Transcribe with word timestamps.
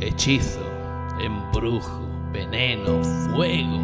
hechizo, 0.00 0.60
embrujo, 1.20 2.00
veneno, 2.32 3.02
fuego. 3.02 3.80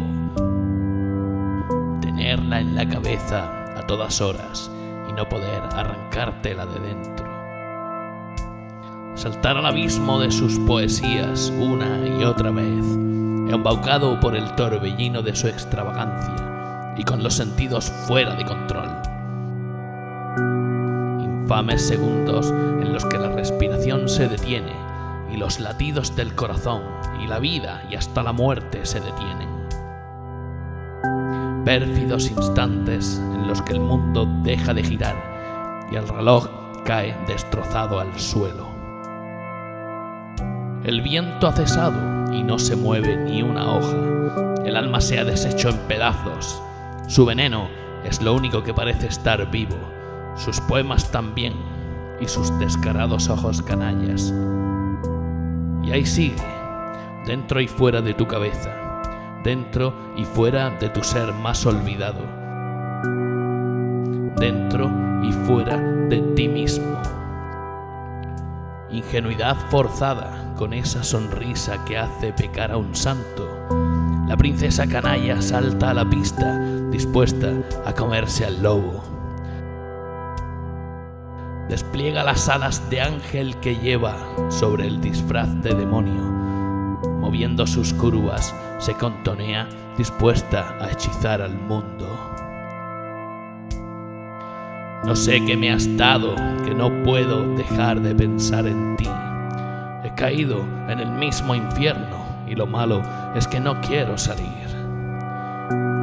Tenerla 2.01 2.61
en 2.61 2.75
la 2.75 2.87
cabeza 2.87 3.77
a 3.77 3.85
todas 3.85 4.21
horas 4.21 4.71
y 5.09 5.13
no 5.13 5.27
poder 5.27 5.61
arrancártela 5.73 6.65
de 6.65 6.79
dentro. 6.79 7.25
Saltar 9.15 9.57
al 9.57 9.65
abismo 9.65 10.19
de 10.19 10.31
sus 10.31 10.59
poesías 10.59 11.51
una 11.59 12.07
y 12.07 12.23
otra 12.23 12.51
vez, 12.51 12.85
embaucado 13.49 14.19
por 14.19 14.35
el 14.35 14.55
torbellino 14.55 15.21
de 15.21 15.35
su 15.35 15.47
extravagancia 15.47 16.93
y 16.97 17.03
con 17.03 17.23
los 17.23 17.33
sentidos 17.33 17.91
fuera 18.07 18.35
de 18.35 18.45
control. 18.45 18.89
Infames 21.23 21.85
segundos 21.87 22.49
en 22.49 22.93
los 22.93 23.05
que 23.05 23.17
la 23.17 23.29
respiración 23.29 24.09
se 24.09 24.27
detiene 24.27 24.84
y 25.31 25.37
los 25.37 25.59
latidos 25.59 26.15
del 26.15 26.35
corazón 26.35 26.83
y 27.21 27.27
la 27.27 27.39
vida 27.39 27.83
y 27.89 27.95
hasta 27.95 28.23
la 28.23 28.31
muerte 28.31 28.85
se 28.85 28.99
detienen. 28.99 29.49
Pérfidos 31.65 32.29
instantes 32.29 33.19
en 33.33 33.47
los 33.47 33.61
que 33.61 33.73
el 33.73 33.79
mundo 33.79 34.27
deja 34.43 34.73
de 34.73 34.83
girar 34.83 35.87
y 35.91 35.95
el 35.95 36.07
reloj 36.07 36.47
cae 36.85 37.17
destrozado 37.27 37.99
al 37.99 38.19
suelo. 38.19 38.67
El 40.83 41.01
viento 41.01 41.47
ha 41.47 41.53
cesado 41.53 42.31
y 42.31 42.43
no 42.43 42.59
se 42.59 42.75
mueve 42.75 43.17
ni 43.17 43.41
una 43.41 43.71
hoja. 43.73 44.53
El 44.63 44.75
alma 44.75 45.01
se 45.01 45.19
ha 45.19 45.25
deshecho 45.25 45.69
en 45.69 45.77
pedazos. 45.87 46.61
Su 47.07 47.25
veneno 47.25 47.67
es 48.03 48.21
lo 48.21 48.35
único 48.35 48.63
que 48.63 48.73
parece 48.73 49.07
estar 49.07 49.49
vivo. 49.49 49.77
Sus 50.35 50.61
poemas 50.61 51.11
también 51.11 51.53
y 52.21 52.27
sus 52.27 52.57
descarados 52.59 53.29
ojos 53.29 53.63
canallas. 53.63 54.31
Y 55.85 55.91
ahí 55.91 56.05
sigue, 56.05 56.41
dentro 57.27 57.61
y 57.61 57.67
fuera 57.67 58.01
de 58.01 58.15
tu 58.15 58.25
cabeza, 58.27 59.01
dentro 59.43 59.93
y 60.17 60.25
fuera 60.25 60.71
de 60.71 60.89
tu 60.89 61.03
ser 61.03 61.31
más 61.31 61.63
olvidado, 61.67 62.21
dentro 64.37 64.91
y 65.21 65.31
fuera 65.31 65.77
de 65.77 66.21
ti 66.35 66.47
mismo. 66.47 66.99
Ingenuidad 68.89 69.57
forzada 69.69 70.53
con 70.55 70.73
esa 70.73 71.03
sonrisa 71.03 71.85
que 71.85 71.99
hace 71.99 72.33
pecar 72.33 72.71
a 72.71 72.77
un 72.77 72.95
santo. 72.95 73.47
La 74.27 74.35
princesa 74.37 74.87
canalla 74.87 75.39
salta 75.39 75.91
a 75.91 75.93
la 75.93 76.09
pista, 76.09 76.59
dispuesta 76.89 77.51
a 77.85 77.93
comerse 77.93 78.43
al 78.43 78.63
lobo. 78.63 79.14
Despliega 81.69 82.23
las 82.23 82.47
alas 82.47 82.89
de 82.91 83.01
ángel 83.01 83.55
que 83.57 83.75
lleva 83.75 84.15
sobre 84.49 84.85
el 84.85 85.01
disfraz 85.01 85.49
de 85.63 85.73
demonio. 85.73 86.21
Moviendo 87.19 87.65
sus 87.65 87.91
curvas, 87.93 88.53
se 88.77 88.93
contonea 88.93 89.67
dispuesta 89.97 90.75
a 90.79 90.91
hechizar 90.91 91.41
al 91.41 91.55
mundo. 91.55 92.07
No 95.05 95.15
sé 95.15 95.43
qué 95.45 95.57
me 95.57 95.71
has 95.71 95.97
dado, 95.97 96.35
que 96.65 96.75
no 96.75 97.03
puedo 97.03 97.55
dejar 97.55 97.99
de 98.01 98.13
pensar 98.13 98.67
en 98.67 98.95
ti. 98.97 99.09
He 100.03 100.13
caído 100.15 100.61
en 100.87 100.99
el 100.99 101.09
mismo 101.11 101.55
infierno 101.55 102.25
y 102.47 102.53
lo 102.53 102.67
malo 102.67 103.01
es 103.35 103.47
que 103.47 103.59
no 103.59 103.81
quiero 103.81 104.17
salir. 104.17 104.65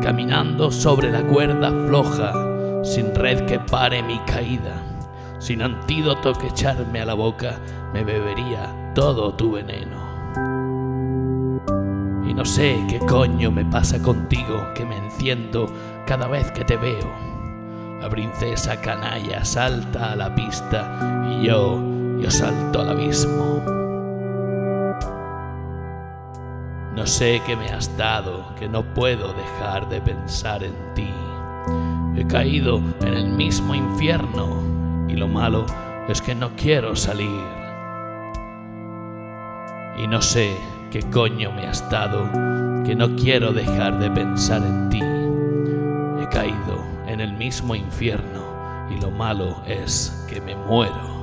Caminando 0.02 0.72
sobre 0.72 1.12
la 1.12 1.22
cuerda 1.22 1.70
floja, 1.86 2.32
sin 2.82 3.14
red 3.14 3.46
que 3.46 3.60
pare 3.60 4.02
mi 4.02 4.18
caída, 4.20 4.91
sin 5.42 5.60
antídoto 5.60 6.34
que 6.34 6.46
echarme 6.46 7.00
a 7.00 7.04
la 7.04 7.14
boca, 7.14 7.58
me 7.92 8.04
bebería 8.04 8.92
todo 8.94 9.34
tu 9.34 9.50
veneno. 9.50 10.00
Y 12.24 12.32
no 12.32 12.44
sé 12.44 12.78
qué 12.88 13.00
coño 13.00 13.50
me 13.50 13.64
pasa 13.64 14.00
contigo, 14.00 14.68
que 14.72 14.84
me 14.84 14.96
enciendo 14.96 15.66
cada 16.06 16.28
vez 16.28 16.52
que 16.52 16.64
te 16.64 16.76
veo. 16.76 17.12
La 18.00 18.08
princesa 18.08 18.80
canalla 18.80 19.44
salta 19.44 20.12
a 20.12 20.16
la 20.16 20.32
pista 20.32 21.26
y 21.28 21.46
yo, 21.46 21.80
yo 22.20 22.30
salto 22.30 22.80
al 22.80 22.90
abismo. 22.90 23.64
No 26.94 27.04
sé 27.04 27.42
qué 27.44 27.56
me 27.56 27.68
has 27.70 27.96
dado, 27.96 28.54
que 28.54 28.68
no 28.68 28.84
puedo 28.94 29.32
dejar 29.32 29.88
de 29.88 30.00
pensar 30.00 30.62
en 30.62 30.74
ti. 30.94 31.10
He 32.14 32.24
caído 32.28 32.80
en 33.00 33.14
el 33.14 33.28
mismo 33.30 33.74
infierno 33.74 34.81
y 35.12 35.14
lo 35.14 35.28
malo 35.28 35.66
es 36.08 36.22
que 36.22 36.34
no 36.34 36.56
quiero 36.56 36.96
salir. 36.96 37.44
Y 39.98 40.06
no 40.06 40.22
sé 40.22 40.56
qué 40.90 41.02
coño 41.02 41.52
me 41.52 41.66
has 41.66 41.88
dado, 41.90 42.30
que 42.84 42.94
no 42.96 43.14
quiero 43.14 43.52
dejar 43.52 43.98
de 43.98 44.10
pensar 44.10 44.62
en 44.62 44.88
ti. 44.88 45.00
He 46.22 46.28
caído 46.28 46.82
en 47.06 47.20
el 47.20 47.34
mismo 47.34 47.74
infierno 47.74 48.88
y 48.90 49.00
lo 49.00 49.10
malo 49.10 49.62
es 49.66 50.26
que 50.30 50.40
me 50.40 50.56
muero. 50.56 51.21